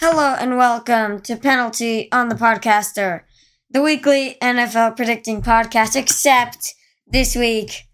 Hello 0.00 0.36
and 0.38 0.56
welcome 0.56 1.20
to 1.22 1.34
Penalty 1.34 2.08
on 2.12 2.28
the 2.28 2.36
Podcaster, 2.36 3.22
the 3.68 3.82
weekly 3.82 4.36
NFL 4.40 4.94
predicting 4.94 5.42
podcast, 5.42 5.96
except 5.96 6.76
this 7.04 7.34
week, 7.34 7.88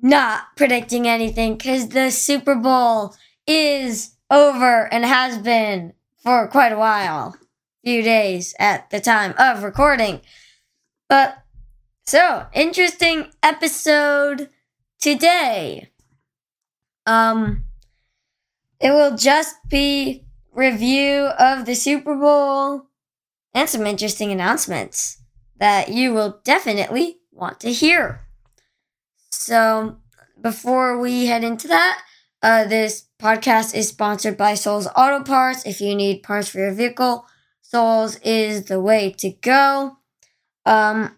not 0.00 0.44
predicting 0.56 1.08
anything 1.08 1.56
because 1.56 1.88
the 1.88 2.12
Super 2.12 2.54
Bowl 2.54 3.16
is 3.48 4.14
over 4.30 4.84
and 4.94 5.04
has 5.04 5.38
been 5.38 5.92
for 6.22 6.46
quite 6.46 6.70
a 6.70 6.78
while, 6.78 7.34
few 7.84 8.00
days 8.04 8.54
at 8.60 8.88
the 8.90 9.00
time 9.00 9.34
of 9.36 9.64
recording. 9.64 10.20
But 11.08 11.36
so, 12.06 12.46
interesting 12.52 13.32
episode 13.42 14.50
today. 15.00 15.90
Um, 17.06 17.64
it 18.78 18.92
will 18.92 19.16
just 19.16 19.56
be 19.68 20.26
review 20.60 21.30
of 21.38 21.64
the 21.64 21.74
Super 21.74 22.14
Bowl 22.14 22.82
and 23.54 23.68
some 23.68 23.86
interesting 23.86 24.30
announcements 24.30 25.22
that 25.56 25.88
you 25.88 26.12
will 26.12 26.40
definitely 26.44 27.16
want 27.32 27.60
to 27.60 27.72
hear. 27.72 28.20
So, 29.30 29.96
before 30.40 30.98
we 30.98 31.26
head 31.26 31.44
into 31.44 31.66
that, 31.68 32.02
uh, 32.42 32.64
this 32.64 33.08
podcast 33.18 33.74
is 33.74 33.88
sponsored 33.88 34.36
by 34.36 34.54
Sol's 34.54 34.86
Auto 34.88 35.24
Parts. 35.24 35.64
If 35.64 35.80
you 35.80 35.94
need 35.94 36.22
parts 36.22 36.48
for 36.48 36.58
your 36.58 36.74
vehicle, 36.74 37.24
Sol's 37.62 38.16
is 38.16 38.66
the 38.66 38.80
way 38.80 39.12
to 39.18 39.30
go. 39.30 39.96
Um, 40.66 41.16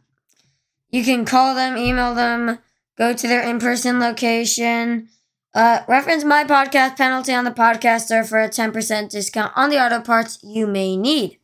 you 0.90 1.02
can 1.02 1.24
call 1.24 1.56
them, 1.56 1.76
email 1.76 2.14
them, 2.14 2.58
go 2.96 3.12
to 3.12 3.28
their 3.28 3.42
in 3.42 3.58
person 3.58 3.98
location. 3.98 5.08
Uh, 5.54 5.80
reference 5.86 6.24
my 6.24 6.44
podcast 6.44 6.96
penalty 6.96 7.34
on 7.34 7.44
the 7.44 7.50
podcaster 7.50 8.26
for 8.26 8.40
a 8.40 8.48
10% 8.48 9.10
discount 9.10 9.52
on 9.54 9.68
the 9.68 9.78
auto 9.78 10.00
parts 10.00 10.38
you 10.42 10.66
may 10.66 10.96
need. 10.96 11.38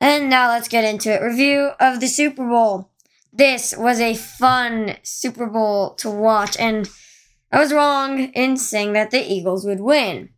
And 0.00 0.28
now 0.28 0.48
let's 0.48 0.68
get 0.68 0.84
into 0.84 1.12
it. 1.12 1.22
Review 1.22 1.70
of 1.80 2.00
the 2.00 2.08
Super 2.08 2.46
Bowl. 2.46 2.90
This 3.32 3.74
was 3.76 4.00
a 4.00 4.14
fun 4.14 4.96
Super 5.02 5.46
Bowl 5.46 5.94
to 5.96 6.10
watch, 6.10 6.56
and 6.58 6.90
I 7.52 7.60
was 7.60 7.72
wrong 7.72 8.18
in 8.32 8.56
saying 8.56 8.92
that 8.94 9.10
the 9.10 9.20
Eagles 9.20 9.64
would 9.64 9.80
win. 9.80 10.30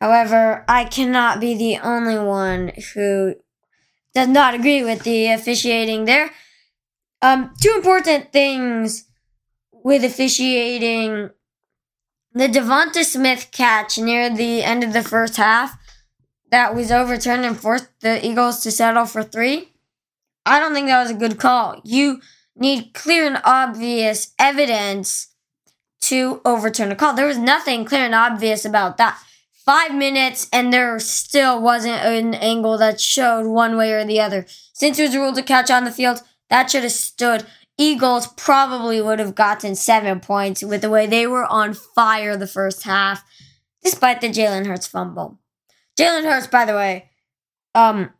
However, 0.00 0.64
I 0.68 0.84
cannot 0.84 1.40
be 1.40 1.54
the 1.54 1.78
only 1.78 2.18
one 2.18 2.72
who 2.94 3.34
does 4.14 4.28
not 4.28 4.54
agree 4.54 4.82
with 4.82 5.02
the 5.02 5.28
officiating 5.28 6.04
there. 6.04 6.30
Um, 7.22 7.52
two 7.60 7.72
important 7.74 8.32
things 8.32 9.06
with 9.72 10.04
officiating 10.04 11.30
the 12.32 12.48
Devonta 12.48 13.04
Smith 13.04 13.48
catch 13.52 13.98
near 13.98 14.30
the 14.30 14.62
end 14.62 14.84
of 14.84 14.92
the 14.92 15.02
first 15.02 15.36
half 15.36 15.76
that 16.50 16.74
was 16.74 16.90
overturned 16.90 17.44
and 17.44 17.58
forced 17.58 17.88
the 18.00 18.24
Eagles 18.26 18.60
to 18.62 18.70
settle 18.70 19.06
for 19.06 19.22
three. 19.22 19.72
I 20.46 20.58
don't 20.58 20.74
think 20.74 20.88
that 20.88 21.02
was 21.02 21.10
a 21.10 21.14
good 21.14 21.38
call. 21.38 21.80
You 21.84 22.20
need 22.56 22.92
clear 22.92 23.26
and 23.26 23.40
obvious 23.44 24.32
evidence 24.38 25.28
to 26.02 26.40
overturn 26.44 26.92
a 26.92 26.96
call. 26.96 27.14
There 27.14 27.26
was 27.26 27.38
nothing 27.38 27.84
clear 27.84 28.04
and 28.04 28.14
obvious 28.14 28.64
about 28.64 28.96
that. 28.96 29.20
Five 29.64 29.94
minutes 29.94 30.48
and 30.52 30.72
there 30.72 30.98
still 30.98 31.60
wasn't 31.60 32.02
an 32.02 32.34
angle 32.34 32.78
that 32.78 33.00
showed 33.00 33.46
one 33.46 33.76
way 33.76 33.92
or 33.92 34.04
the 34.04 34.20
other. 34.20 34.46
Since 34.72 34.98
it 34.98 35.02
was 35.02 35.16
ruled 35.16 35.36
to 35.36 35.42
catch 35.42 35.70
on 35.70 35.84
the 35.84 35.92
field, 35.92 36.22
that 36.48 36.70
should 36.70 36.82
have 36.82 36.92
stood. 36.92 37.46
Eagles 37.80 38.26
probably 38.36 39.00
would 39.00 39.18
have 39.20 39.34
gotten 39.34 39.74
seven 39.74 40.20
points 40.20 40.62
with 40.62 40.82
the 40.82 40.90
way 40.90 41.06
they 41.06 41.26
were 41.26 41.46
on 41.46 41.72
fire 41.72 42.36
the 42.36 42.46
first 42.46 42.82
half, 42.82 43.24
despite 43.82 44.20
the 44.20 44.28
Jalen 44.28 44.66
Hurts 44.66 44.86
fumble. 44.86 45.40
Jalen 45.98 46.24
Hurts, 46.24 46.46
by 46.46 46.66
the 46.66 46.74
way, 46.74 47.08
um, 47.74 48.10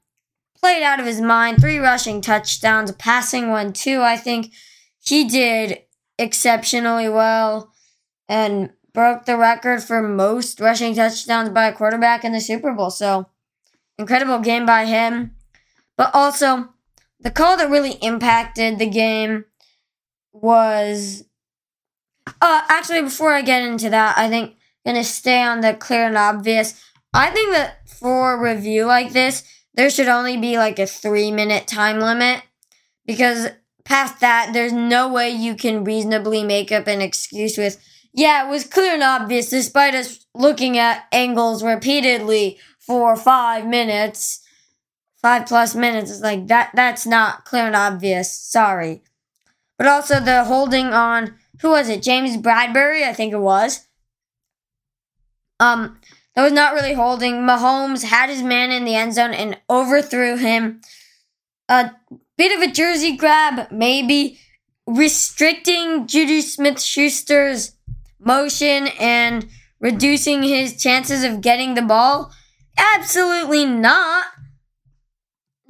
played 0.58 0.82
out 0.82 0.98
of 0.98 1.04
his 1.04 1.20
mind. 1.20 1.60
Three 1.60 1.76
rushing 1.76 2.22
touchdowns, 2.22 2.88
a 2.88 2.94
passing 2.94 3.50
one 3.50 3.74
too. 3.74 4.00
I 4.00 4.16
think 4.16 4.50
he 4.98 5.28
did 5.28 5.82
exceptionally 6.18 7.10
well 7.10 7.70
and 8.30 8.70
broke 8.94 9.26
the 9.26 9.36
record 9.36 9.82
for 9.82 10.00
most 10.00 10.58
rushing 10.58 10.94
touchdowns 10.94 11.50
by 11.50 11.68
a 11.68 11.74
quarterback 11.74 12.24
in 12.24 12.32
the 12.32 12.40
Super 12.40 12.72
Bowl. 12.72 12.90
So, 12.90 13.28
incredible 13.98 14.38
game 14.38 14.64
by 14.64 14.86
him. 14.86 15.32
But 15.98 16.14
also, 16.14 16.70
the 17.20 17.30
call 17.30 17.58
that 17.58 17.68
really 17.68 17.98
impacted 18.00 18.78
the 18.78 18.88
game 18.88 19.44
was 20.32 21.24
uh 22.26 22.62
actually 22.68 23.02
before 23.02 23.32
I 23.32 23.42
get 23.42 23.62
into 23.62 23.90
that, 23.90 24.16
I 24.16 24.28
think 24.28 24.56
gonna 24.84 25.04
stay 25.04 25.42
on 25.42 25.60
the 25.60 25.74
clear 25.74 26.06
and 26.06 26.16
obvious. 26.16 26.82
I 27.12 27.30
think 27.30 27.52
that 27.52 27.88
for 27.88 28.34
a 28.34 28.40
review 28.40 28.86
like 28.86 29.12
this, 29.12 29.42
there 29.74 29.90
should 29.90 30.08
only 30.08 30.36
be 30.36 30.56
like 30.56 30.78
a 30.78 30.86
three 30.86 31.30
minute 31.30 31.66
time 31.66 32.00
limit 32.00 32.42
because 33.06 33.48
past 33.84 34.20
that, 34.20 34.50
there's 34.52 34.72
no 34.72 35.12
way 35.12 35.30
you 35.30 35.54
can 35.54 35.84
reasonably 35.84 36.44
make 36.44 36.70
up 36.70 36.86
an 36.86 37.00
excuse 37.00 37.58
with, 37.58 37.82
yeah, 38.12 38.46
it 38.46 38.50
was 38.50 38.64
clear 38.64 38.94
and 38.94 39.02
obvious 39.02 39.50
despite 39.50 39.94
us 39.94 40.26
looking 40.34 40.78
at 40.78 41.06
angles 41.12 41.62
repeatedly 41.62 42.58
for 42.78 43.16
five 43.16 43.66
minutes, 43.66 44.40
five 45.20 45.46
plus 45.46 45.74
minutes. 45.74 46.10
It's 46.10 46.20
like 46.20 46.46
that, 46.46 46.70
that's 46.74 47.06
not 47.06 47.44
clear 47.44 47.66
and 47.66 47.76
obvious. 47.76 48.32
Sorry 48.32 49.02
but 49.80 49.88
also 49.88 50.20
the 50.20 50.44
holding 50.44 50.88
on 50.88 51.36
who 51.62 51.70
was 51.70 51.88
it? 51.88 52.02
James 52.02 52.36
Bradberry, 52.36 53.02
I 53.02 53.14
think 53.14 53.32
it 53.32 53.38
was. 53.38 53.88
Um, 55.58 55.98
that 56.34 56.42
was 56.42 56.52
not 56.52 56.74
really 56.74 56.92
holding. 56.92 57.36
Mahomes 57.36 58.04
had 58.04 58.28
his 58.28 58.42
man 58.42 58.72
in 58.72 58.84
the 58.84 58.94
end 58.94 59.14
zone 59.14 59.32
and 59.32 59.58
overthrew 59.70 60.36
him. 60.36 60.82
A 61.70 61.92
bit 62.36 62.54
of 62.54 62.60
a 62.60 62.70
jersey 62.70 63.16
grab, 63.16 63.72
maybe 63.72 64.38
restricting 64.86 66.06
Juju 66.06 66.42
Smith 66.42 66.78
Schuster's 66.78 67.72
motion 68.18 68.88
and 69.00 69.48
reducing 69.80 70.42
his 70.42 70.76
chances 70.76 71.24
of 71.24 71.40
getting 71.40 71.72
the 71.72 71.80
ball. 71.80 72.34
Absolutely 72.76 73.64
not. 73.64 74.26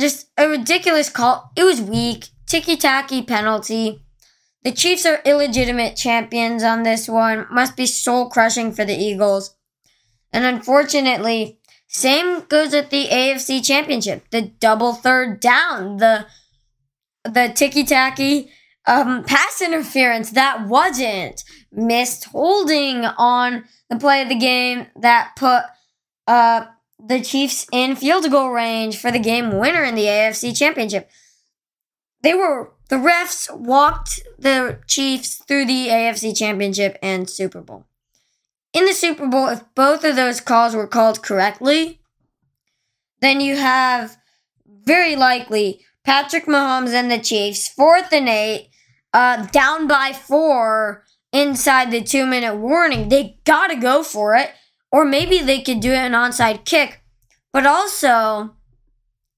Just 0.00 0.32
a 0.36 0.48
ridiculous 0.48 1.08
call. 1.08 1.52
It 1.54 1.62
was 1.62 1.80
weak 1.80 2.30
ticky 2.50 2.76
tacky 2.76 3.22
penalty. 3.22 4.02
The 4.64 4.72
Chiefs 4.72 5.06
are 5.06 5.22
illegitimate 5.24 5.96
champions 5.96 6.64
on 6.64 6.82
this 6.82 7.08
one. 7.08 7.46
Must 7.50 7.76
be 7.76 7.86
soul 7.86 8.28
crushing 8.28 8.72
for 8.72 8.84
the 8.84 8.96
Eagles. 8.96 9.56
And 10.32 10.44
unfortunately, 10.44 11.60
same 11.86 12.40
goes 12.40 12.72
with 12.72 12.90
the 12.90 13.06
AFC 13.06 13.64
Championship. 13.64 14.28
The 14.30 14.42
double 14.42 14.94
third 14.94 15.40
down, 15.40 15.98
the 15.98 16.26
the 17.24 17.52
ticky 17.54 17.84
tacky 17.84 18.50
um, 18.86 19.22
pass 19.24 19.60
interference 19.60 20.30
that 20.30 20.66
wasn't 20.66 21.44
missed 21.70 22.24
holding 22.24 23.04
on 23.04 23.64
the 23.90 23.96
play 23.96 24.22
of 24.22 24.28
the 24.28 24.38
game 24.38 24.86
that 24.96 25.32
put 25.36 25.62
uh, 26.26 26.64
the 26.98 27.20
Chiefs 27.20 27.66
in 27.72 27.94
field 27.94 28.28
goal 28.30 28.50
range 28.50 28.98
for 28.98 29.12
the 29.12 29.18
game 29.18 29.58
winner 29.58 29.84
in 29.84 29.94
the 29.94 30.06
AFC 30.06 30.56
Championship 30.56 31.08
they 32.22 32.34
were 32.34 32.72
the 32.88 32.96
refs 32.96 33.50
walked 33.54 34.20
the 34.38 34.80
Chiefs 34.86 35.36
through 35.46 35.66
the 35.66 35.88
AFC 35.88 36.36
Championship 36.36 36.98
and 37.02 37.30
Super 37.30 37.60
Bowl. 37.60 37.86
In 38.72 38.84
the 38.84 38.92
Super 38.92 39.26
Bowl, 39.26 39.48
if 39.48 39.62
both 39.74 40.04
of 40.04 40.16
those 40.16 40.40
calls 40.40 40.74
were 40.74 40.86
called 40.86 41.22
correctly, 41.22 42.00
then 43.20 43.40
you 43.40 43.56
have 43.56 44.16
very 44.66 45.16
likely 45.16 45.84
Patrick 46.04 46.46
Mahomes 46.46 46.92
and 46.92 47.10
the 47.10 47.18
Chiefs, 47.18 47.68
fourth 47.68 48.12
and 48.12 48.28
eight, 48.28 48.70
uh, 49.12 49.46
down 49.46 49.86
by 49.86 50.12
four 50.12 51.04
inside 51.32 51.90
the 51.90 52.02
two 52.02 52.26
minute 52.26 52.56
warning. 52.56 53.08
They 53.08 53.38
gotta 53.44 53.76
go 53.76 54.02
for 54.02 54.34
it. 54.34 54.50
Or 54.92 55.04
maybe 55.04 55.38
they 55.38 55.62
could 55.62 55.80
do 55.80 55.92
an 55.92 56.12
onside 56.12 56.64
kick. 56.64 57.02
But 57.52 57.66
also, 57.66 58.56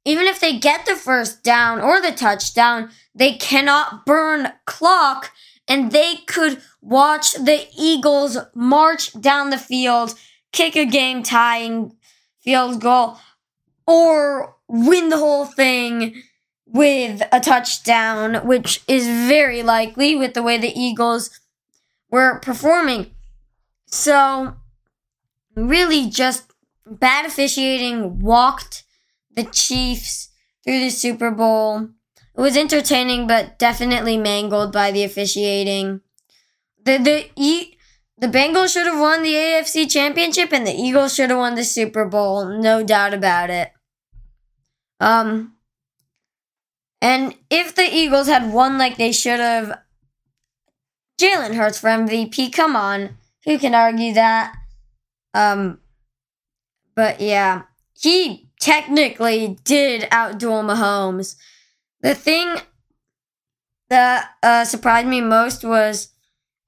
even 0.04 0.26
if 0.26 0.40
they 0.40 0.58
get 0.58 0.86
the 0.86 0.96
first 0.96 1.42
down 1.42 1.80
or 1.80 2.00
the 2.00 2.12
touchdown, 2.12 2.90
they 3.14 3.34
cannot 3.34 4.04
burn 4.04 4.52
clock 4.64 5.30
and 5.68 5.92
they 5.92 6.16
could 6.26 6.60
watch 6.80 7.32
the 7.32 7.66
Eagles 7.76 8.36
march 8.54 9.18
down 9.20 9.50
the 9.50 9.58
field, 9.58 10.14
kick 10.50 10.76
a 10.76 10.84
game 10.84 11.22
tying 11.22 11.96
field 12.40 12.80
goal, 12.80 13.18
or 13.86 14.56
win 14.68 15.08
the 15.08 15.18
whole 15.18 15.46
thing 15.46 16.22
with 16.66 17.22
a 17.30 17.38
touchdown, 17.38 18.46
which 18.46 18.82
is 18.88 19.06
very 19.06 19.62
likely 19.62 20.16
with 20.16 20.34
the 20.34 20.42
way 20.42 20.58
the 20.58 20.78
Eagles 20.78 21.38
were 22.10 22.40
performing. 22.40 23.12
So, 23.86 24.56
really, 25.54 26.08
just 26.08 26.50
bad 26.86 27.26
officiating 27.26 28.20
walked 28.20 28.84
the 29.34 29.44
Chiefs 29.44 30.30
through 30.64 30.80
the 30.80 30.90
Super 30.90 31.30
Bowl. 31.30 31.90
It 32.34 32.40
was 32.40 32.56
entertaining, 32.56 33.26
but 33.26 33.58
definitely 33.58 34.16
mangled 34.16 34.72
by 34.72 34.90
the 34.90 35.04
officiating. 35.04 36.00
The 36.84 36.98
the 36.98 37.30
the 38.22 38.28
Bengals 38.28 38.72
should 38.72 38.86
have 38.86 39.00
won 39.00 39.22
the 39.22 39.34
AFC 39.34 39.90
Championship 39.90 40.52
and 40.52 40.64
the 40.64 40.72
Eagles 40.72 41.14
should 41.14 41.30
have 41.30 41.38
won 41.40 41.56
the 41.56 41.64
Super 41.64 42.04
Bowl, 42.04 42.46
no 42.46 42.84
doubt 42.84 43.12
about 43.12 43.50
it. 43.50 43.72
Um, 45.00 45.54
and 47.00 47.34
if 47.50 47.74
the 47.74 47.82
Eagles 47.82 48.28
had 48.28 48.52
won 48.52 48.78
like 48.78 48.96
they 48.96 49.10
should 49.10 49.40
have, 49.40 49.80
Jalen 51.20 51.54
Hurts 51.54 51.80
for 51.80 51.88
MVP, 51.88 52.52
come 52.52 52.76
on. 52.76 53.16
Who 53.44 53.58
can 53.58 53.74
argue 53.74 54.14
that? 54.14 54.54
Um, 55.34 55.80
but 56.94 57.20
yeah, 57.20 57.62
he 57.98 58.51
technically 58.62 59.58
did 59.64 60.02
outduel 60.12 60.62
Mahomes. 60.64 61.34
The 62.00 62.14
thing 62.14 62.54
that 63.90 64.30
uh, 64.42 64.64
surprised 64.64 65.08
me 65.08 65.20
most 65.20 65.64
was 65.64 66.08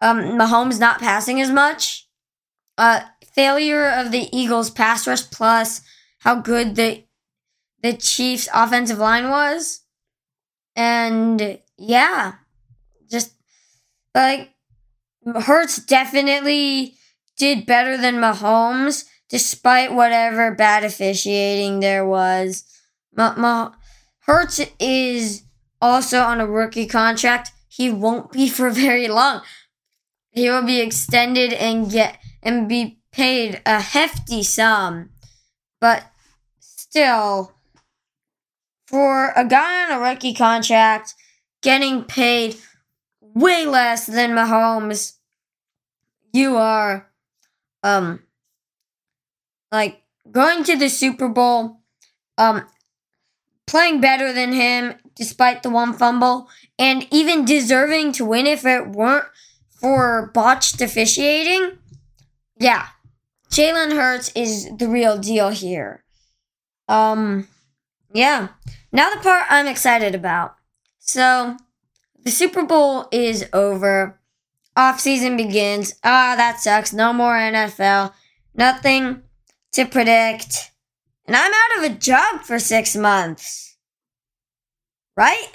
um, 0.00 0.18
Mahomes 0.36 0.80
not 0.80 1.00
passing 1.00 1.40
as 1.40 1.50
much. 1.50 2.08
Uh, 2.76 3.02
failure 3.34 3.86
of 3.86 4.10
the 4.10 4.28
Eagles 4.36 4.70
pass 4.70 5.06
rush 5.06 5.30
plus 5.30 5.82
how 6.18 6.34
good 6.34 6.74
the 6.74 7.04
the 7.82 7.92
Chiefs 7.92 8.48
offensive 8.52 8.98
line 8.98 9.28
was. 9.30 9.82
And 10.74 11.60
yeah, 11.78 12.32
just 13.08 13.34
like 14.14 14.50
Hurts 15.24 15.76
definitely 15.76 16.96
did 17.36 17.66
better 17.66 17.96
than 17.96 18.16
Mahomes 18.16 19.04
despite 19.34 19.92
whatever 19.92 20.54
bad 20.54 20.84
officiating 20.84 21.80
there 21.80 22.06
was. 22.06 22.62
Ma- 23.16 23.34
Ma- 23.36 23.72
Hurts 24.20 24.60
is 24.78 25.42
also 25.82 26.20
on 26.20 26.40
a 26.40 26.46
rookie 26.46 26.86
contract. 26.86 27.50
He 27.66 27.90
won't 27.90 28.30
be 28.30 28.48
for 28.48 28.70
very 28.86 29.08
long. 29.08 29.42
He 30.30 30.48
will 30.48 30.62
be 30.62 30.78
extended 30.80 31.52
and 31.52 31.90
get 31.90 32.18
and 32.44 32.68
be 32.68 33.00
paid 33.10 33.60
a 33.66 33.80
hefty 33.80 34.44
sum. 34.44 35.10
But 35.80 36.04
still, 36.60 37.54
for 38.86 39.32
a 39.34 39.44
guy 39.44 39.86
on 39.86 39.98
a 39.98 40.00
rookie 40.00 40.34
contract 40.34 41.14
getting 41.60 42.04
paid 42.04 42.54
way 43.20 43.66
less 43.66 44.06
than 44.06 44.30
Mahomes, 44.30 45.14
you 46.32 46.56
are 46.56 47.10
um 47.82 48.20
like 49.74 50.02
going 50.30 50.64
to 50.64 50.76
the 50.76 50.88
Super 50.88 51.28
Bowl, 51.28 51.80
um 52.38 52.66
playing 53.66 54.00
better 54.00 54.32
than 54.32 54.52
him 54.52 54.94
despite 55.16 55.62
the 55.62 55.70
one 55.70 55.92
fumble, 55.92 56.48
and 56.78 57.06
even 57.10 57.44
deserving 57.44 58.12
to 58.12 58.24
win 58.24 58.46
if 58.46 58.64
it 58.64 58.88
weren't 58.88 59.26
for 59.70 60.30
botched 60.34 60.80
officiating. 60.80 61.78
Yeah. 62.58 62.86
Jalen 63.50 63.92
Hurts 63.92 64.32
is 64.34 64.68
the 64.76 64.88
real 64.88 65.18
deal 65.18 65.50
here. 65.50 66.04
Um 66.88 67.48
yeah. 68.12 68.48
Now 68.92 69.10
the 69.10 69.20
part 69.20 69.46
I'm 69.50 69.66
excited 69.66 70.14
about. 70.14 70.54
So, 70.98 71.58
the 72.22 72.30
Super 72.30 72.64
Bowl 72.64 73.08
is 73.12 73.44
over. 73.52 74.18
Off 74.76 74.98
season 74.98 75.36
begins. 75.36 75.94
Ah, 76.02 76.34
that 76.36 76.60
sucks. 76.60 76.92
No 76.92 77.12
more 77.12 77.34
NFL. 77.34 78.12
Nothing 78.54 79.22
to 79.74 79.84
predict. 79.84 80.72
And 81.26 81.36
I'm 81.36 81.52
out 81.52 81.78
of 81.78 81.90
a 81.90 81.98
job 81.98 82.42
for 82.42 82.58
six 82.58 82.96
months. 82.96 83.76
Right? 85.16 85.50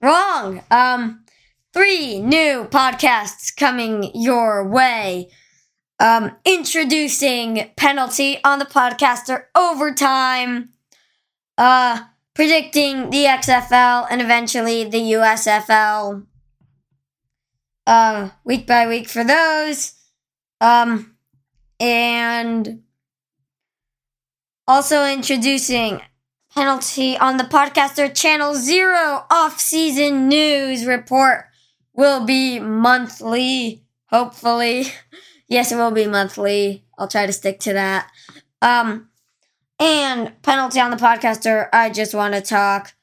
Wrong. 0.00 0.62
Um, 0.70 1.24
three 1.72 2.20
new 2.20 2.64
podcasts 2.70 3.54
coming 3.54 4.10
your 4.14 4.66
way. 4.66 5.28
Um, 5.98 6.36
introducing 6.44 7.70
penalty 7.76 8.38
on 8.44 8.58
the 8.58 8.66
podcaster 8.66 9.44
overtime 9.54 10.70
uh, 11.56 12.02
predicting 12.34 13.10
the 13.10 13.24
XFL 13.24 14.06
and 14.10 14.20
eventually 14.20 14.84
the 14.84 15.12
USFL 15.12 16.26
uh, 17.86 18.30
week 18.44 18.66
by 18.66 18.86
week 18.86 19.08
for 19.08 19.24
those. 19.24 19.94
Um, 20.60 21.16
and 21.80 22.82
also 24.66 25.04
introducing 25.04 26.00
penalty 26.54 27.16
on 27.16 27.36
the 27.36 27.44
podcaster 27.44 28.12
channel 28.14 28.54
zero 28.54 29.24
off-season 29.30 30.28
news 30.28 30.86
report 30.86 31.44
will 31.92 32.24
be 32.24 32.58
monthly 32.58 33.82
hopefully 34.06 34.86
yes 35.48 35.70
it 35.70 35.76
will 35.76 35.90
be 35.90 36.06
monthly 36.06 36.84
i'll 36.98 37.08
try 37.08 37.26
to 37.26 37.32
stick 37.32 37.60
to 37.60 37.72
that 37.72 38.10
um 38.62 39.08
and 39.78 40.40
penalty 40.42 40.80
on 40.80 40.90
the 40.90 40.96
podcaster, 40.96 41.68
I 41.72 41.90
just 41.90 42.14
want 42.14 42.34
to 42.34 42.40
talk. 42.40 42.94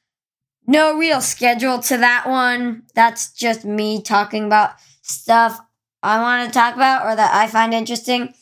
No 0.65 0.98
real 0.98 1.21
schedule 1.21 1.80
to 1.80 1.98
that 1.98 2.27
one. 2.27 2.83
That's 2.95 3.31
just 3.31 3.65
me 3.65 4.01
talking 4.01 4.45
about 4.45 4.71
stuff 5.01 5.60
I 6.01 6.21
want 6.21 6.48
to 6.48 6.57
talk 6.57 6.75
about 6.75 7.06
or 7.06 7.15
that 7.15 7.33
I 7.33 7.48
find 7.48 7.74
interesting. 7.74 8.33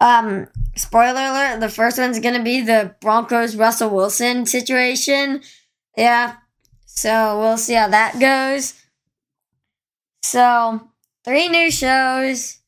Um, 0.00 0.48
spoiler 0.76 1.20
alert, 1.20 1.60
the 1.60 1.68
first 1.68 1.98
one's 1.98 2.20
going 2.20 2.34
to 2.34 2.42
be 2.42 2.60
the 2.60 2.94
Broncos 3.00 3.56
Russell 3.56 3.90
Wilson 3.90 4.46
situation. 4.46 5.42
Yeah. 5.96 6.36
So 6.86 7.38
we'll 7.38 7.58
see 7.58 7.74
how 7.74 7.88
that 7.88 8.18
goes. 8.18 8.74
So, 10.22 10.88
three 11.24 11.48
new 11.48 11.70
shows. 11.70 12.58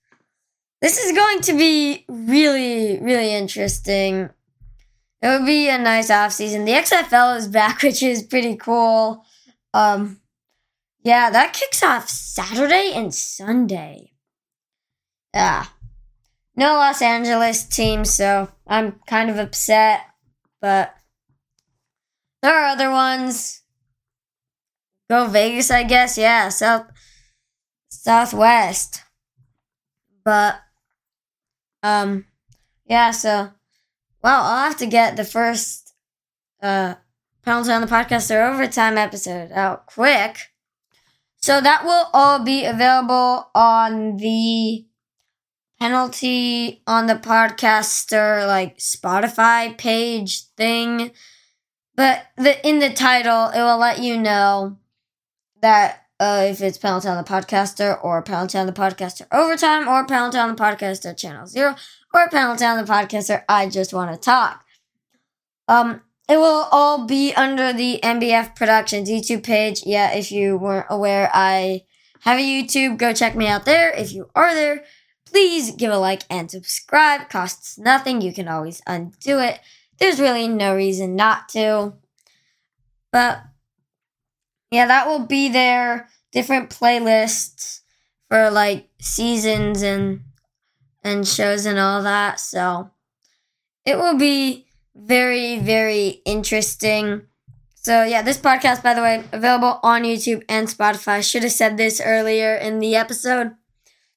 This 0.81 0.99
is 0.99 1.13
going 1.13 1.41
to 1.43 1.53
be 1.53 2.05
really, 2.09 2.99
really 3.01 3.35
interesting. 3.35 4.31
It 5.21 5.29
would 5.29 5.47
be 5.47 5.69
a 5.69 5.79
nice 5.79 6.11
off 6.11 6.33
season. 6.33 6.65
The 6.65 6.73
XFL 6.73 7.37
is 7.39 7.47
back, 7.47 7.83
which 7.83 8.03
is 8.03 8.23
pretty 8.23 8.57
cool. 8.57 9.25
Um, 9.73 10.21
yeah, 11.03 11.31
that 11.31 11.53
kicks 11.53 11.83
off 11.83 12.09
Saturday 12.09 12.93
and 12.95 13.15
Sunday. 13.15 14.13
Yeah. 15.35 15.67
No 16.55 16.75
Los 16.75 17.01
Angeles 17.01 17.65
team, 17.65 18.05
so 18.05 18.49
I'm 18.67 19.01
kind 19.07 19.31
of 19.31 19.39
upset, 19.39 20.03
but 20.61 20.95
there 22.43 22.55
are 22.55 22.67
other 22.67 22.91
ones. 22.91 23.63
Go 25.09 25.27
Vegas, 25.27 25.71
I 25.71 25.83
guess. 25.83 26.19
Yeah, 26.19 26.49
South 26.49 26.87
Southwest. 27.89 29.03
But 30.25 30.61
um 31.83 32.27
yeah, 32.87 33.11
so 33.13 33.51
well, 34.23 34.43
I'll 34.43 34.65
have 34.65 34.77
to 34.79 34.87
get 34.87 35.17
the 35.17 35.25
first 35.25 35.95
uh, 36.63 36.95
penalty 37.45 37.73
on 37.73 37.81
the 37.81 37.87
podcaster 37.89 38.49
overtime 38.49 38.97
episode 38.97 39.51
out 39.53 39.87
quick. 39.87 40.37
So 41.39 41.61
that 41.61 41.85
will 41.85 42.09
all 42.13 42.45
be 42.45 42.65
available 42.65 43.51
on 43.55 44.17
the 44.19 44.87
penalty 45.83 46.81
on 46.87 47.09
the 47.09 47.17
podcaster 47.17 48.47
like 48.47 48.79
Spotify 48.79 49.77
page 49.77 50.45
thing. 50.57 51.11
But 51.97 52.25
the 52.37 52.55
in 52.65 52.79
the 52.79 52.91
title, 52.91 53.49
it 53.49 53.59
will 53.59 53.79
let 53.79 53.99
you 53.99 54.17
know 54.17 54.79
that 55.61 56.07
uh, 56.21 56.45
if 56.47 56.61
it's 56.61 56.79
penalty 56.79 57.09
on 57.09 57.17
the 57.17 57.29
podcaster 57.29 57.99
or 58.01 58.23
penalty 58.23 58.59
on 58.59 58.67
the 58.67 58.73
podcaster 58.73 59.27
overtime 59.33 59.89
or 59.89 60.07
penalty 60.07 60.39
on 60.39 60.55
the 60.55 60.63
podcaster 60.63 61.17
channel 61.17 61.49
zero 61.49 61.75
or 62.15 62.29
penalty 62.29 62.65
on 62.65 62.77
the 62.77 62.91
podcaster 62.91 63.43
I 63.49 63.69
just 63.69 63.93
want 63.93 64.13
to 64.13 64.17
talk. 64.17 64.65
Um, 65.67 66.03
it 66.29 66.37
will 66.37 66.69
all 66.71 67.07
be 67.09 67.35
under 67.35 67.73
the 67.73 67.99
MBF 68.05 68.55
Productions 68.55 69.11
YouTube 69.11 69.43
page. 69.43 69.83
Yeah, 69.85 70.15
if 70.15 70.31
you 70.31 70.57
weren't 70.57 70.87
aware, 70.89 71.29
I 71.35 71.83
have 72.21 72.39
a 72.39 72.41
YouTube. 72.41 72.99
Go 72.99 73.13
check 73.13 73.35
me 73.35 73.49
out 73.49 73.65
there. 73.65 73.91
If 73.91 74.13
you 74.13 74.31
are 74.37 74.55
there, 74.55 74.85
please 75.27 75.71
give 75.73 75.93
a 75.93 75.99
like 75.99 76.23
and 76.31 76.51
subscribe. 76.51 77.29
Costs 77.29 77.79
nothing. 77.79 78.21
You 78.21 78.33
can 78.33 78.49
always 78.49 78.83
undo 78.87 79.39
it. 79.39 79.61
There's 79.99 80.21
really 80.21 80.49
no 80.49 80.75
reason 80.75 81.17
not 81.17 81.49
to. 81.51 81.95
But 83.13 83.43
yeah, 84.71 84.87
that 84.87 85.07
will 85.07 85.27
be 85.27 85.49
there. 85.49 86.09
Different 86.33 86.71
playlists 86.71 87.81
for 88.29 88.51
like 88.51 88.89
seasons 89.01 89.83
and 89.83 90.23
and 91.05 91.27
shows 91.27 91.67
and 91.67 91.79
all 91.79 92.03
that. 92.03 92.41
So 92.41 92.91
it 93.85 93.97
will 93.97 94.17
be 94.17 94.67
very, 94.95 95.59
very 95.59 96.23
interesting. 96.25 97.23
So 97.75 98.05
yeah, 98.05 98.23
this 98.23 98.39
podcast, 98.39 98.83
by 98.83 98.95
the 98.95 99.03
way, 99.03 99.25
available 99.33 99.81
on 99.83 100.03
YouTube 100.03 100.45
and 100.49 100.69
Spotify. 100.69 101.29
Should 101.29 101.43
have 101.43 101.53
said 101.53 101.77
this 101.77 102.01
earlier 102.01 102.55
in 102.55 102.79
the 102.79 102.95
episode. 102.95 103.53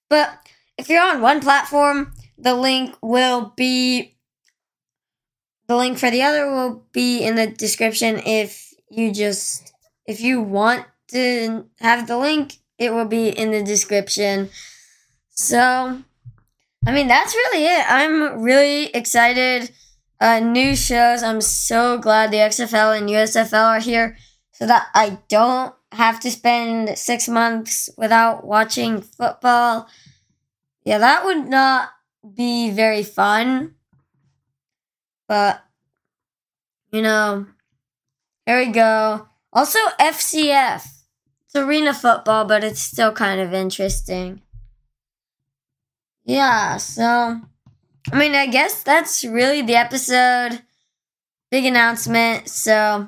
But 0.08 0.45
if 0.78 0.90
you're 0.90 1.04
on 1.04 1.22
one 1.22 1.40
platform, 1.42 2.14
the 2.38 2.54
link 2.54 2.96
will 3.02 3.54
be 3.56 4.18
the 5.68 5.76
link 5.76 5.98
for 5.98 6.12
the 6.12 6.22
other 6.22 6.52
will 6.52 6.86
be 6.92 7.24
in 7.24 7.36
the 7.36 7.48
description 7.48 8.20
if 8.20 8.74
you 8.90 9.12
just 9.12 9.74
if 10.06 10.22
you 10.22 10.42
want 10.42 10.86
to 11.08 11.66
have 11.80 12.08
the 12.08 12.18
link, 12.18 12.58
it 12.78 12.94
will 12.94 13.06
be 13.06 13.30
in 13.30 13.52
the 13.52 13.64
description. 13.64 14.50
So 15.30 16.04
I 16.86 16.92
mean, 16.92 17.08
that's 17.08 17.34
really 17.34 17.66
it. 17.66 17.86
I'm 17.90 18.42
really 18.42 18.88
excited. 18.88 19.72
Uh, 20.20 20.40
new 20.40 20.76
shows. 20.76 21.24
I'm 21.24 21.42
so 21.42 21.98
glad 21.98 22.32
the 22.32 22.38
XFL 22.38 22.98
and 22.98 23.10
USFL 23.10 23.78
are 23.78 23.80
here 23.80 24.18
so 24.52 24.66
that 24.68 24.88
I 24.94 25.20
don't 25.28 25.74
have 25.92 26.20
to 26.22 26.32
spend 26.32 26.98
six 26.98 27.28
months 27.28 27.90
without 27.98 28.46
watching 28.46 29.02
football. 29.02 29.88
Yeah, 30.86 31.00
that 31.00 31.26
would 31.26 31.48
not 31.50 31.90
be 32.36 32.70
very 32.70 33.04
fun. 33.04 33.76
But, 35.28 35.64
you 36.92 37.02
know, 37.02 37.48
here 38.46 38.60
we 38.60 38.72
go. 38.72 39.28
Also, 39.52 39.80
FCF. 40.00 40.86
It's 41.46 41.56
arena 41.56 41.94
football, 41.94 42.46
but 42.46 42.64
it's 42.64 42.82
still 42.82 43.12
kind 43.12 43.42
of 43.42 43.54
interesting. 43.54 44.42
Yeah, 46.26 46.78
so, 46.78 47.42
I 48.12 48.18
mean, 48.18 48.36
I 48.36 48.48
guess 48.48 48.84
that's 48.84 49.24
really 49.24 49.62
the 49.62 49.76
episode. 49.76 50.62
Big 51.52 51.66
announcement. 51.66 52.50
So, 52.50 53.08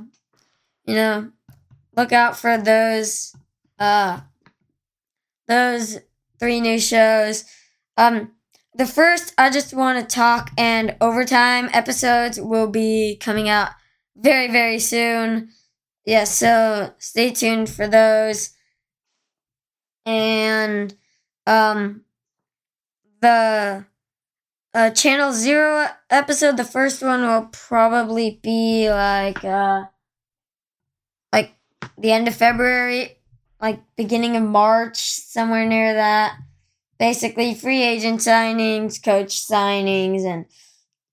you 0.85 0.95
know, 0.95 1.31
look 1.95 2.11
out 2.13 2.37
for 2.37 2.57
those, 2.57 3.35
uh, 3.79 4.21
those 5.47 5.99
three 6.39 6.59
new 6.61 6.79
shows. 6.79 7.45
Um, 7.97 8.31
the 8.75 8.85
first, 8.85 9.33
I 9.37 9.49
just 9.49 9.73
want 9.73 9.99
to 9.99 10.15
talk, 10.15 10.51
and 10.55 10.95
overtime 11.01 11.69
episodes 11.73 12.39
will 12.39 12.67
be 12.67 13.17
coming 13.19 13.49
out 13.49 13.71
very, 14.15 14.51
very 14.51 14.77
soon. 14.77 15.49
Yeah, 16.05 16.25
so 16.25 16.93
stay 16.99 17.31
tuned 17.31 17.69
for 17.69 17.87
those. 17.87 18.51
And 20.05 20.95
um, 21.47 22.03
the 23.19 23.85
uh, 24.73 24.89
Channel 24.91 25.33
Zero 25.33 25.87
episode, 26.11 26.55
the 26.55 26.63
first 26.63 27.01
one 27.01 27.23
will 27.23 27.49
probably 27.51 28.39
be 28.43 28.89
like 28.91 29.43
uh, 29.43 29.85
like 31.33 31.55
the 31.97 32.11
end 32.11 32.27
of 32.27 32.35
February, 32.35 33.17
like 33.59 33.81
beginning 33.97 34.35
of 34.35 34.43
March, 34.43 34.97
somewhere 34.97 35.65
near 35.65 35.95
that 35.95 36.37
basically 36.99 37.53
free 37.53 37.83
agent 37.83 38.21
signings, 38.21 39.01
coach 39.01 39.29
signings, 39.29 40.23
and 40.25 40.45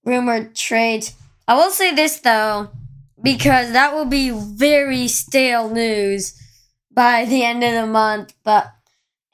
rumored 0.04 0.54
trades. 0.54 1.14
I 1.46 1.54
will 1.54 1.70
say 1.70 1.94
this 1.94 2.20
though, 2.20 2.70
because 3.22 3.72
that 3.72 3.94
will 3.94 4.04
be 4.04 4.30
very 4.30 5.08
stale 5.08 5.68
news 5.68 6.40
by 6.90 7.24
the 7.24 7.44
end 7.44 7.62
of 7.64 7.72
the 7.72 7.86
month. 7.86 8.34
But 8.44 8.72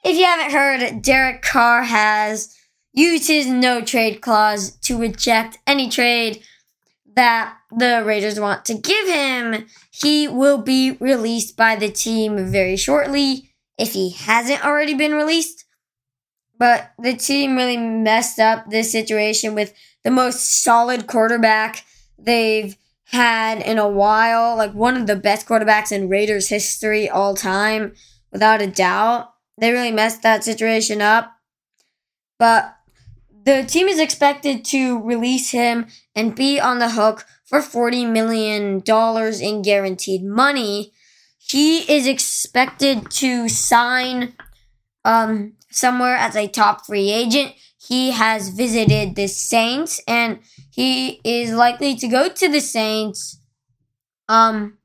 if 0.03 0.17
you 0.17 0.25
haven't 0.25 0.51
heard, 0.51 1.01
Derek 1.01 1.41
Carr 1.41 1.83
has 1.83 2.55
used 2.93 3.27
his 3.27 3.47
no 3.47 3.81
trade 3.81 4.21
clause 4.21 4.71
to 4.71 4.99
reject 4.99 5.59
any 5.65 5.89
trade 5.89 6.43
that 7.15 7.55
the 7.71 8.03
Raiders 8.05 8.39
want 8.39 8.65
to 8.65 8.73
give 8.73 9.07
him. 9.07 9.67
He 9.91 10.27
will 10.27 10.57
be 10.57 10.91
released 10.91 11.55
by 11.55 11.75
the 11.75 11.89
team 11.89 12.51
very 12.51 12.75
shortly 12.77 13.51
if 13.77 13.93
he 13.93 14.11
hasn't 14.11 14.65
already 14.65 14.93
been 14.93 15.13
released. 15.13 15.65
But 16.61 16.91
the 16.99 17.15
team 17.15 17.55
really 17.55 17.75
messed 17.75 18.37
up 18.37 18.69
this 18.69 18.91
situation 18.91 19.55
with 19.55 19.73
the 20.03 20.11
most 20.11 20.61
solid 20.61 21.07
quarterback 21.07 21.83
they've 22.19 22.77
had 23.05 23.63
in 23.63 23.79
a 23.79 23.89
while. 23.89 24.55
Like 24.55 24.71
one 24.75 24.95
of 24.95 25.07
the 25.07 25.15
best 25.15 25.47
quarterbacks 25.47 25.91
in 25.91 26.07
Raiders 26.07 26.49
history 26.49 27.09
all 27.09 27.33
time, 27.33 27.93
without 28.31 28.61
a 28.61 28.67
doubt. 28.67 29.33
They 29.57 29.71
really 29.71 29.89
messed 29.89 30.21
that 30.21 30.43
situation 30.43 31.01
up. 31.01 31.31
But 32.37 32.75
the 33.43 33.63
team 33.63 33.87
is 33.87 33.99
expected 33.99 34.63
to 34.65 35.01
release 35.01 35.49
him 35.49 35.87
and 36.15 36.35
be 36.35 36.59
on 36.59 36.77
the 36.77 36.91
hook 36.91 37.25
for 37.43 37.61
$40 37.61 38.07
million 38.07 38.83
in 38.85 39.61
guaranteed 39.63 40.23
money. 40.23 40.93
He 41.39 41.91
is 41.91 42.05
expected 42.05 43.09
to 43.09 43.49
sign 43.49 44.35
um, 45.03 45.53
somewhere 45.69 46.15
as 46.15 46.35
a 46.35 46.47
top 46.47 46.85
free 46.85 47.11
agent. 47.11 47.53
He 47.77 48.11
has 48.11 48.49
visited 48.49 49.15
the 49.15 49.27
Saints 49.27 50.01
and 50.07 50.39
he 50.69 51.19
is 51.23 51.51
likely 51.51 51.95
to 51.95 52.07
go 52.07 52.29
to 52.29 52.49
the 52.49 52.61
Saints. 52.61 53.39
Um, 54.29 54.77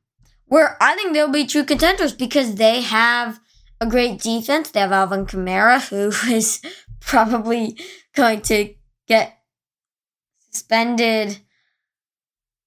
where 0.46 0.76
I 0.80 0.94
think 0.94 1.12
they'll 1.12 1.28
be 1.28 1.46
true 1.46 1.64
contenders 1.64 2.12
because 2.12 2.54
they 2.54 2.80
have 2.80 3.40
a 3.80 3.86
great 3.86 4.20
defense. 4.20 4.70
They 4.70 4.80
have 4.80 4.92
Alvin 4.92 5.26
Kamara, 5.26 5.88
who 5.88 6.08
is 6.32 6.60
probably 7.00 7.78
going 8.14 8.40
to 8.42 8.74
get 9.06 9.38
suspended. 10.50 11.38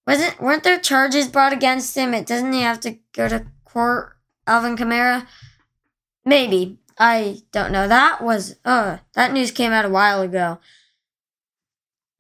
Wasn't 0.05 0.41
weren't 0.41 0.63
there 0.63 0.79
charges 0.79 1.27
brought 1.27 1.53
against 1.53 1.95
him? 1.95 2.13
It 2.13 2.25
doesn't 2.25 2.53
he 2.53 2.61
have 2.61 2.79
to 2.81 2.97
go 3.13 3.27
to 3.27 3.45
court, 3.63 4.17
Alvin 4.47 4.75
Kamara? 4.75 5.27
Maybe. 6.25 6.79
I 6.99 7.37
don't 7.53 7.71
know. 7.71 7.87
That 7.87 8.21
was 8.21 8.57
uh 8.65 8.97
that 9.13 9.31
news 9.31 9.51
came 9.51 9.71
out 9.71 9.85
a 9.85 9.89
while 9.89 10.21
ago. 10.21 10.59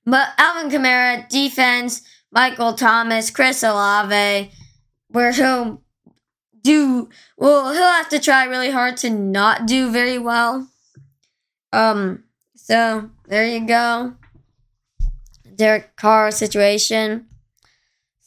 But 0.05 0.29
Alvin 0.37 0.71
Kamara, 0.71 1.27
defense, 1.27 2.01
Michael 2.31 2.73
Thomas, 2.73 3.29
Chris 3.29 3.61
Olave, 3.61 4.51
where 5.09 5.31
he'll 5.33 5.83
do 6.63 7.09
well, 7.37 7.73
he'll 7.73 7.81
have 7.81 8.09
to 8.09 8.19
try 8.19 8.45
really 8.45 8.71
hard 8.71 8.97
to 8.97 9.09
not 9.09 9.67
do 9.67 9.91
very 9.91 10.17
well. 10.17 10.69
Um, 11.73 12.23
so 12.55 13.09
there 13.27 13.45
you 13.45 13.67
go. 13.67 14.15
Derek 15.55 15.97
Carr 15.97 16.31
situation. 16.31 17.27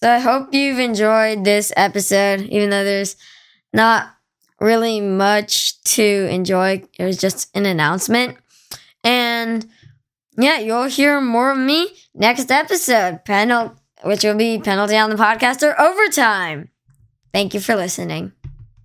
So 0.02 0.10
I 0.10 0.18
hope 0.18 0.52
you've 0.52 0.78
enjoyed 0.78 1.44
this 1.44 1.72
episode, 1.76 2.40
even 2.42 2.70
though 2.70 2.84
there's 2.84 3.16
not 3.72 4.16
really 4.62 5.00
much 5.00 5.82
to 5.82 6.28
enjoy. 6.30 6.82
It 6.98 7.04
was 7.04 7.18
just 7.18 7.54
an 7.56 7.66
announcement. 7.66 8.36
And 9.04 9.66
yeah, 10.38 10.58
you'll 10.60 10.84
hear 10.84 11.20
more 11.20 11.50
of 11.50 11.58
me 11.58 11.88
next 12.14 12.50
episode, 12.50 13.24
penal- 13.24 13.76
which 14.02 14.24
will 14.24 14.36
be 14.36 14.58
penalty 14.58 14.96
on 14.96 15.10
the 15.10 15.16
podcaster 15.16 15.78
overtime. 15.78 16.70
Thank 17.32 17.54
you 17.54 17.60
for 17.60 17.74
listening. 17.76 18.32